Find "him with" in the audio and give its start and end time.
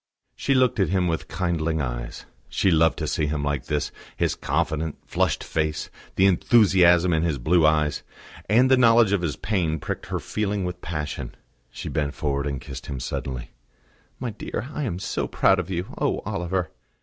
0.89-1.27